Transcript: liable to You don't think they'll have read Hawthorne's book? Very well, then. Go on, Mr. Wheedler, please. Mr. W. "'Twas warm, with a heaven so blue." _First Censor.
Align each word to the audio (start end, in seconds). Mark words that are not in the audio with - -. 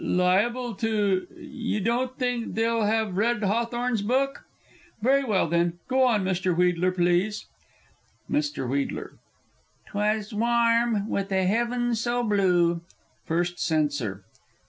liable 0.03 0.73
to 0.73 1.27
You 1.37 1.79
don't 1.79 2.17
think 2.17 2.55
they'll 2.55 2.85
have 2.85 3.17
read 3.17 3.43
Hawthorne's 3.43 4.01
book? 4.01 4.45
Very 4.99 5.23
well, 5.23 5.47
then. 5.47 5.77
Go 5.87 6.03
on, 6.07 6.23
Mr. 6.23 6.55
Wheedler, 6.57 6.91
please. 6.95 7.45
Mr. 8.27 8.63
W. 8.67 9.09
"'Twas 9.85 10.33
warm, 10.33 11.07
with 11.07 11.31
a 11.31 11.45
heaven 11.45 11.93
so 11.93 12.23
blue." 12.23 12.81
_First 13.29 13.59
Censor. 13.59 14.23